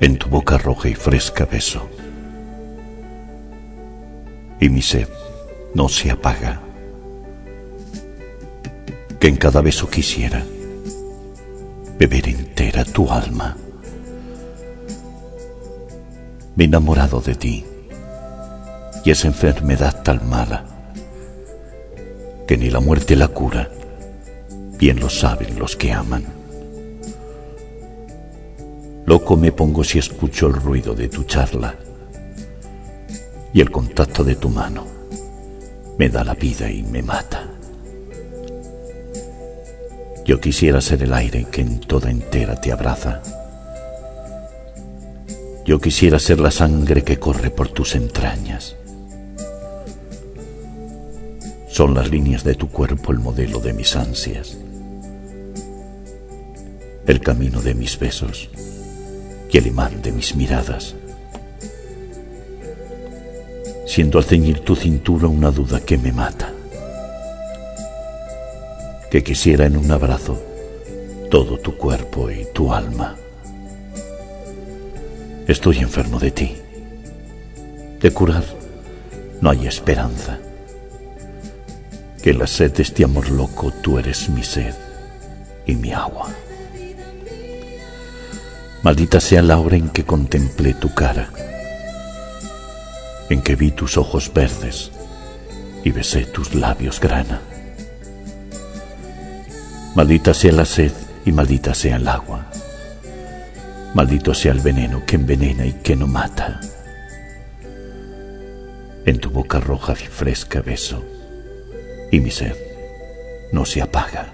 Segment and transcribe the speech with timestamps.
[0.00, 1.88] en tu boca roja y fresca beso.
[4.60, 5.08] Y mi sed
[5.74, 6.60] no se apaga.
[9.18, 10.44] Que en cada beso quisiera
[11.98, 13.56] beber entera tu alma.
[16.54, 17.64] Me he enamorado de ti
[19.04, 20.64] y esa enfermedad tan mala
[22.46, 23.68] que ni la muerte la cura,
[24.78, 26.37] bien lo saben los que aman.
[29.08, 31.74] Loco me pongo si escucho el ruido de tu charla
[33.54, 34.84] y el contacto de tu mano
[35.96, 37.48] me da la vida y me mata.
[40.26, 43.22] Yo quisiera ser el aire que en toda entera te abraza.
[45.64, 48.76] Yo quisiera ser la sangre que corre por tus entrañas.
[51.66, 54.58] Son las líneas de tu cuerpo el modelo de mis ansias,
[57.06, 58.50] el camino de mis besos
[59.50, 60.94] y el imán de mis miradas.
[63.86, 66.52] Siento al ceñir tu cintura una duda que me mata,
[69.10, 70.38] que quisiera en un abrazo
[71.30, 73.16] todo tu cuerpo y tu alma.
[75.46, 76.56] Estoy enfermo de ti.
[78.00, 78.44] De curar
[79.40, 80.38] no hay esperanza.
[82.22, 84.74] Que la sed de este amor loco tú eres mi sed
[85.66, 86.28] y mi agua.
[88.82, 91.30] Maldita sea la hora en que contemplé tu cara,
[93.28, 94.92] en que vi tus ojos verdes
[95.82, 97.40] y besé tus labios grana.
[99.96, 100.92] Maldita sea la sed
[101.24, 102.46] y maldita sea el agua.
[103.94, 106.60] Maldito sea el veneno que envenena y que no mata.
[109.04, 111.04] En tu boca roja y fresca beso,
[112.12, 112.54] y mi sed
[113.50, 114.28] no se apaga,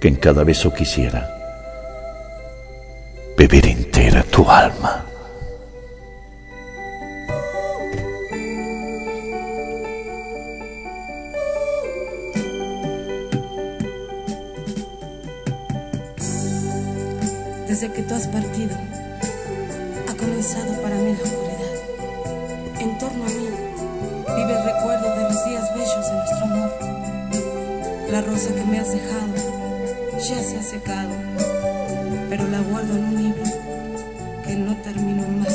[0.00, 1.41] que en cada beso quisiera
[3.36, 5.06] beber entera tu alma.
[17.66, 18.76] Desde que tú has partido,
[20.08, 21.52] ha comenzado para mí la oscuridad.
[22.80, 23.48] En torno a mí
[24.36, 26.70] vive el recuerdo de los días bellos de nuestro amor.
[28.10, 29.34] La rosa que me has dejado
[30.18, 31.31] ya se ha secado
[32.32, 33.42] pero la guardo en un libro
[34.42, 35.54] que no termino más